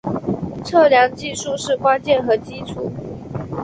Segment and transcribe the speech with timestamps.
[0.65, 2.91] 测量技术是关键和基础。